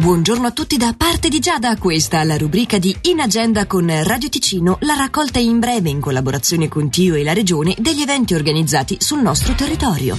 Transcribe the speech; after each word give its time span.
Buongiorno 0.00 0.46
a 0.46 0.50
tutti 0.50 0.78
da 0.78 0.94
parte 0.96 1.28
di 1.28 1.40
Giada, 1.40 1.76
questa 1.76 2.22
è 2.22 2.24
la 2.24 2.38
rubrica 2.38 2.78
di 2.78 2.96
In 3.02 3.20
Agenda 3.20 3.66
con 3.66 3.86
Radio 4.02 4.30
Ticino, 4.30 4.78
la 4.80 4.94
raccolta 4.94 5.38
in 5.38 5.58
breve 5.58 5.90
in 5.90 6.00
collaborazione 6.00 6.68
con 6.68 6.88
Tio 6.88 7.16
e 7.16 7.22
la 7.22 7.34
Regione 7.34 7.76
degli 7.78 8.00
eventi 8.00 8.32
organizzati 8.32 8.96
sul 8.98 9.20
nostro 9.20 9.54
territorio. 9.54 10.18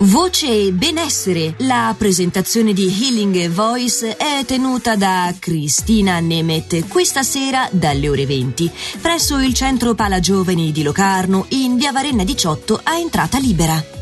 Voce 0.00 0.46
e 0.46 0.72
benessere. 0.72 1.54
La 1.60 1.94
presentazione 1.96 2.74
di 2.74 2.84
Healing 2.84 3.48
Voice 3.48 4.18
è 4.18 4.44
tenuta 4.44 4.94
da 4.96 5.34
Cristina 5.38 6.20
Nemet 6.20 6.86
questa 6.86 7.22
sera 7.22 7.66
dalle 7.72 8.10
ore 8.10 8.26
20 8.26 8.70
presso 9.00 9.38
il 9.38 9.54
centro 9.54 9.94
Pala 9.94 10.20
Giovani 10.20 10.70
di 10.70 10.82
Locarno 10.82 11.46
in 11.48 11.76
via 11.76 11.92
Varenna 11.92 12.24
18 12.24 12.80
a 12.82 12.98
entrata 12.98 13.38
libera. 13.38 13.96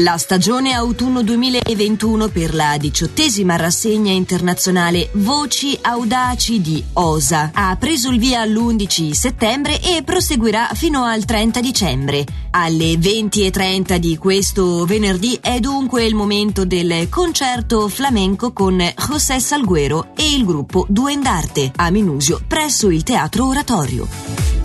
La 0.00 0.16
stagione 0.16 0.74
autunno 0.74 1.24
2021 1.24 2.28
per 2.28 2.54
la 2.54 2.76
diciottesima 2.78 3.56
rassegna 3.56 4.12
internazionale 4.12 5.08
Voci 5.14 5.76
Audaci 5.80 6.60
di 6.60 6.84
OSA 6.92 7.50
ha 7.52 7.74
preso 7.74 8.08
il 8.10 8.20
via 8.20 8.44
l'11 8.44 9.10
settembre 9.10 9.80
e 9.82 10.04
proseguirà 10.04 10.68
fino 10.74 11.02
al 11.02 11.24
30 11.24 11.60
dicembre. 11.60 12.24
Alle 12.50 12.92
20.30 12.92 13.96
di 13.96 14.16
questo 14.16 14.84
venerdì 14.84 15.36
è 15.42 15.58
dunque 15.58 16.04
il 16.04 16.14
momento 16.14 16.64
del 16.64 17.08
concerto 17.08 17.88
flamenco 17.88 18.52
con 18.52 18.80
José 19.08 19.40
Salguero 19.40 20.10
e 20.14 20.32
il 20.32 20.44
gruppo 20.44 20.86
Duendarte 20.88 21.72
a 21.74 21.90
Minusio 21.90 22.40
presso 22.46 22.88
il 22.88 23.02
Teatro 23.02 23.48
Oratorio. 23.48 24.57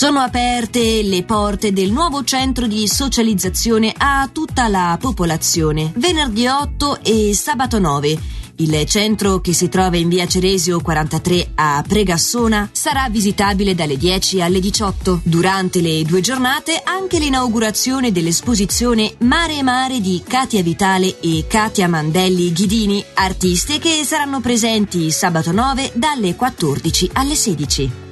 Sono 0.00 0.20
aperte 0.20 1.02
le 1.02 1.24
porte 1.24 1.74
del 1.74 1.90
nuovo 1.92 2.24
centro 2.24 2.66
di 2.66 2.88
socializzazione 2.88 3.92
a 3.94 4.30
tutta 4.32 4.66
la 4.66 4.96
popolazione, 4.98 5.92
venerdì 5.96 6.46
8 6.46 7.00
e 7.02 7.34
sabato 7.34 7.78
9. 7.78 8.18
Il 8.56 8.86
centro, 8.86 9.42
che 9.42 9.52
si 9.52 9.68
trova 9.68 9.98
in 9.98 10.08
via 10.08 10.26
Ceresio 10.26 10.80
43 10.80 11.50
a 11.54 11.84
Pregassona, 11.86 12.70
sarà 12.72 13.10
visitabile 13.10 13.74
dalle 13.74 13.98
10 13.98 14.40
alle 14.40 14.60
18. 14.60 15.20
Durante 15.22 15.82
le 15.82 16.02
due 16.04 16.22
giornate 16.22 16.80
anche 16.82 17.18
l'inaugurazione 17.18 18.10
dell'esposizione 18.10 19.16
Mare 19.18 19.58
e 19.58 19.62
Mare 19.62 20.00
di 20.00 20.22
Katia 20.26 20.62
Vitale 20.62 21.20
e 21.20 21.44
Katia 21.46 21.88
Mandelli 21.88 22.50
Ghidini, 22.54 23.04
artiste 23.16 23.78
che 23.78 24.02
saranno 24.04 24.40
presenti 24.40 25.10
sabato 25.10 25.52
9 25.52 25.92
dalle 25.94 26.36
14 26.36 27.10
alle 27.12 27.34
16. 27.34 28.08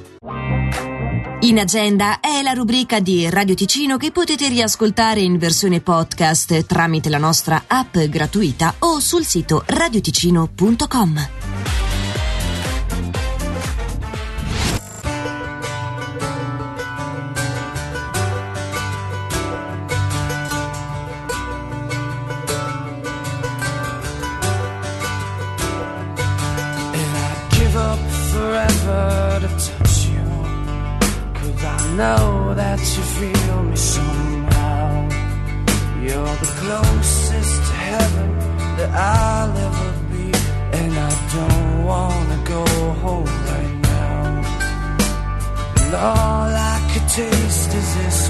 In 1.49 1.57
agenda 1.57 2.19
è 2.19 2.43
la 2.43 2.53
rubrica 2.53 2.99
di 2.99 3.27
Radio 3.27 3.55
Ticino 3.55 3.97
che 3.97 4.11
potete 4.11 4.47
riascoltare 4.49 5.21
in 5.21 5.39
versione 5.39 5.81
podcast 5.81 6.67
tramite 6.67 7.09
la 7.09 7.17
nostra 7.17 7.63
app 7.65 7.97
gratuita 7.97 8.75
o 8.77 8.99
sul 8.99 9.25
sito 9.25 9.63
radioticino.com. 9.65 11.27
forever 28.31 29.18
know 31.99 32.53
that 32.55 32.79
you 32.79 33.03
feel 33.19 33.63
me 33.63 33.75
somehow. 33.75 34.87
You're 36.05 36.35
the 36.45 36.51
closest 36.61 37.55
to 37.69 37.73
heaven 37.91 38.29
that 38.77 38.91
I'll 38.91 39.53
ever 39.67 39.91
be. 40.11 40.27
And 40.79 40.91
I 41.09 41.11
don't 41.35 41.85
wanna 41.91 42.39
go 42.55 42.63
home 43.03 43.33
right 43.51 43.77
now. 43.93 44.21
And 45.81 45.93
all 45.93 46.51
I 46.73 46.77
could 46.91 47.07
taste 47.19 47.71
is 47.81 47.89
this 47.97 48.29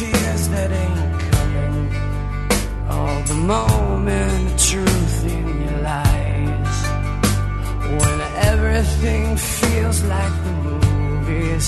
tears 0.00 0.48
that 0.48 0.70
ain't 0.82 1.20
coming. 1.30 1.78
All 2.88 3.20
the 3.32 3.38
moment 3.54 4.50
of 4.50 4.56
truth 4.70 5.18
in 5.36 5.46
your 5.64 5.78
lies. 5.92 6.78
When 8.00 8.18
everything 8.50 9.36
feels 9.36 9.98
like 10.14 10.34
the 10.46 10.54
movies. 10.68 11.64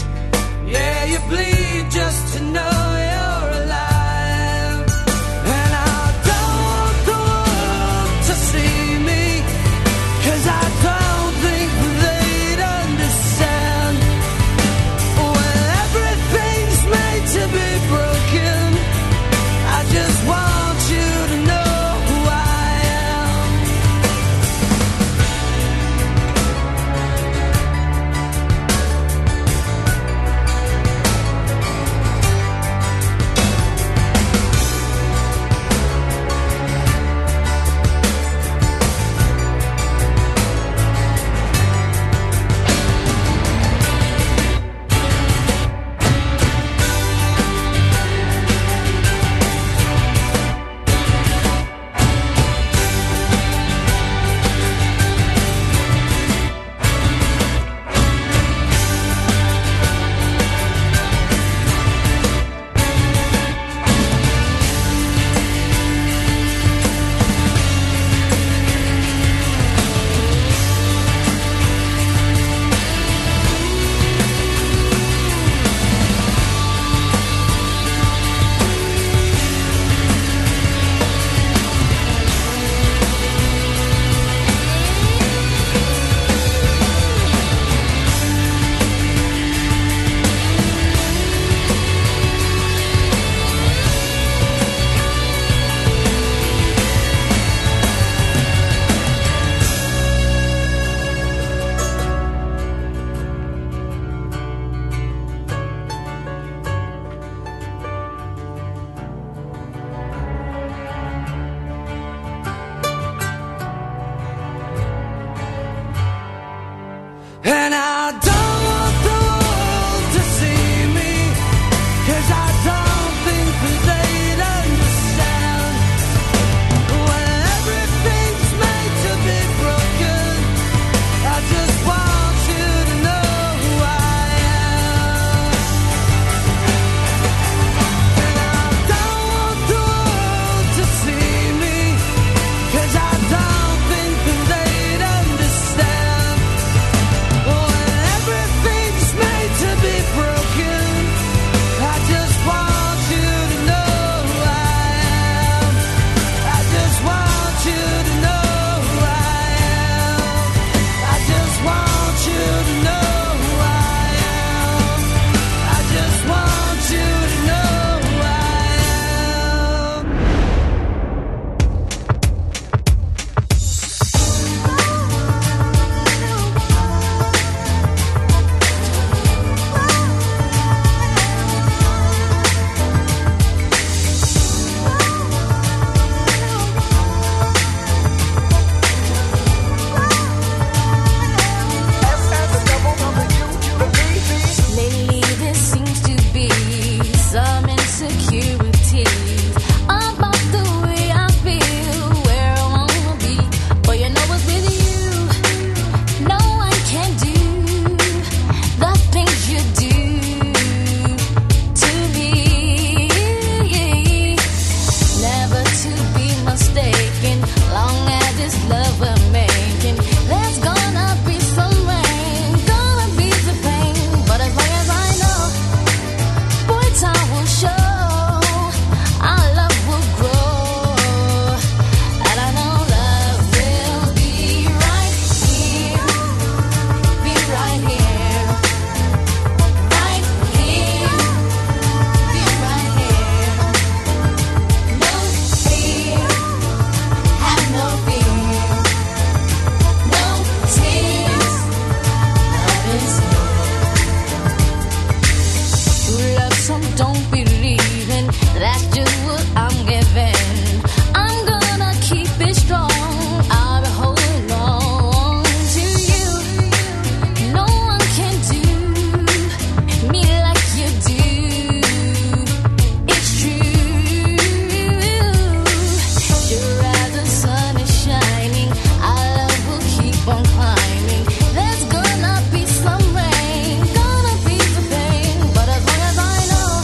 Yeah, 0.74 1.04
you 1.12 1.18
bleed 1.30 1.84